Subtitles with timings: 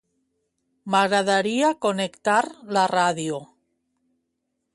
[0.95, 2.39] M'agradaria connectar
[2.79, 3.39] la ràdio.